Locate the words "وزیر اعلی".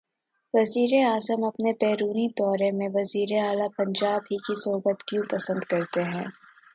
2.93-3.67